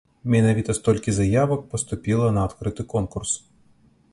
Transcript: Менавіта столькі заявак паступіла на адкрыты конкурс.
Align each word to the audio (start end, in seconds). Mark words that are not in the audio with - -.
Менавіта 0.35 0.75
столькі 0.77 1.13
заявак 1.17 1.61
паступіла 1.73 2.31
на 2.39 2.47
адкрыты 2.51 2.81
конкурс. 2.95 3.31